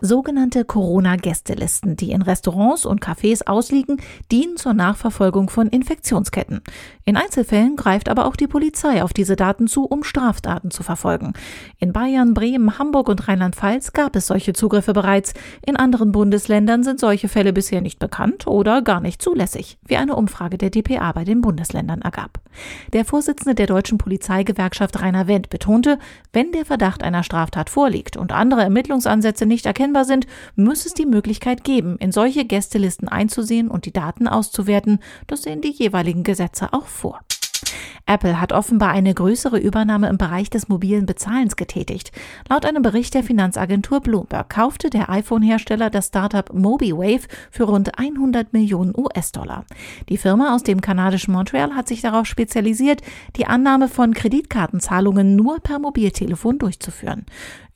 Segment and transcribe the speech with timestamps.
[0.00, 4.00] Sogenannte Corona-Gästelisten, die in Restaurants und Cafés ausliegen,
[4.30, 6.60] dienen zur Nachverfolgung von Infektionsketten.
[7.04, 11.32] In Einzelfällen greift aber auch die Polizei auf diese Daten zu, um Straftaten zu verfolgen.
[11.78, 15.34] In Bayern, Bremen, Hamburg und Rheinland-Pfalz gab es solche Zugriffe bereits.
[15.64, 20.16] In anderen Bundesländern sind solche Fälle bisher nicht bekannt oder gar nicht zulässig, wie eine
[20.16, 22.40] Umfrage der DPA bei den Bundesländern ergab.
[22.92, 25.98] Der Vorsitzende der deutschen Polizeigewerkschaft Rainer Wendt betonte,
[26.32, 30.26] wenn der Verdacht einer Straftat vorliegt und andere Ermittlungsansätze nicht erkennbar sind,
[30.56, 34.98] muss es die Möglichkeit geben, in solche Gästelisten einzusehen und die Daten auszuwerten.
[35.28, 37.20] Das sehen die jeweiligen Gesetze auch vor.
[38.08, 42.12] Apple hat offenbar eine größere Übernahme im Bereich des mobilen Bezahlens getätigt.
[42.48, 48.52] Laut einem Bericht der Finanzagentur Bloomberg kaufte der iPhone-Hersteller das Startup MobiWave für rund 100
[48.52, 49.64] Millionen US-Dollar.
[50.08, 53.02] Die Firma aus dem kanadischen Montreal hat sich darauf spezialisiert,
[53.36, 57.26] die Annahme von Kreditkartenzahlungen nur per Mobiltelefon durchzuführen.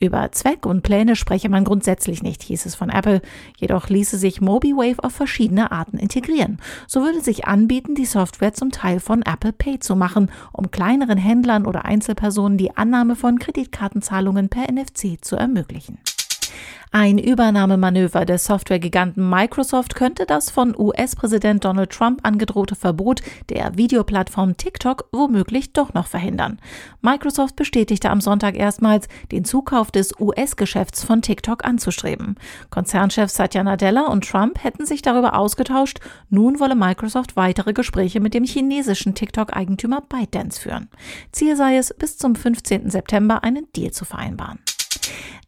[0.00, 3.20] Über Zweck und Pläne spreche man grundsätzlich nicht, hieß es von Apple.
[3.58, 6.58] Jedoch ließe sich MobiWave auf verschiedene Arten integrieren.
[6.86, 11.18] So würde sich anbieten, die Software zum Teil von Apple Pay zu machen, um kleineren
[11.18, 15.98] Händlern oder Einzelpersonen die Annahme von Kreditkartenzahlungen per NFC zu ermöglichen.
[16.92, 24.56] Ein Übernahmemanöver des Softwaregiganten Microsoft könnte das von US-Präsident Donald Trump angedrohte Verbot der Videoplattform
[24.56, 26.58] TikTok womöglich doch noch verhindern.
[27.00, 32.34] Microsoft bestätigte am Sonntag erstmals, den Zukauf des US-Geschäfts von TikTok anzustreben.
[32.70, 38.34] Konzernchef Satya Nadella und Trump hätten sich darüber ausgetauscht, nun wolle Microsoft weitere Gespräche mit
[38.34, 40.88] dem chinesischen TikTok-Eigentümer ByteDance führen.
[41.30, 42.90] Ziel sei es, bis zum 15.
[42.90, 44.58] September einen Deal zu vereinbaren.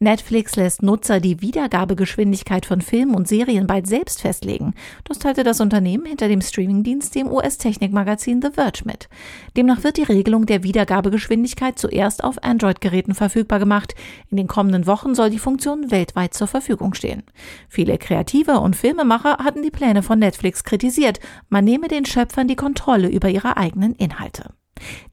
[0.02, 4.74] Netflix lässt Nutzer die Wiedergabegeschwindigkeit von Filmen und Serien bald selbst festlegen.
[5.04, 9.08] Das teilte das Unternehmen hinter dem Streamingdienst dem US-Technikmagazin The Verge mit.
[9.56, 13.94] Demnach wird die Regelung der Wiedergabegeschwindigkeit zuerst auf Android-Geräten verfügbar gemacht.
[14.28, 17.22] In den kommenden Wochen soll die Funktion weltweit zur Verfügung stehen.
[17.68, 21.20] Viele Kreative und Filmemacher hatten die Pläne von Netflix kritisiert.
[21.48, 24.50] Man nehme den Schöpfern die Kontrolle über ihre eigenen Inhalte.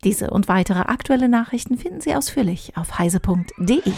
[0.03, 3.93] Diese und weitere aktuelle Nachrichten finden Sie ausführlich auf heise.de.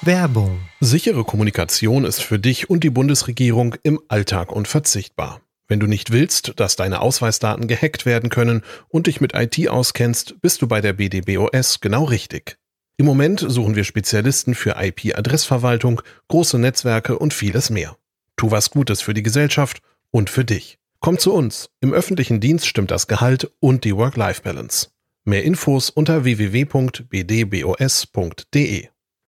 [0.00, 0.60] Werbung.
[0.80, 5.40] Sichere Kommunikation ist für dich und die Bundesregierung im Alltag unverzichtbar.
[5.66, 10.40] Wenn du nicht willst, dass deine Ausweisdaten gehackt werden können und dich mit IT auskennst,
[10.40, 12.58] bist du bei der BDBOS genau richtig.
[12.96, 17.96] Im Moment suchen wir Spezialisten für IP-Adressverwaltung, große Netzwerke und vieles mehr.
[18.36, 20.78] Tu was Gutes für die Gesellschaft und für dich.
[21.00, 21.70] Komm zu uns.
[21.80, 24.88] Im öffentlichen Dienst stimmt das Gehalt und die Work-Life-Balance.
[25.24, 27.08] Mehr Infos unter www.bdbos.de.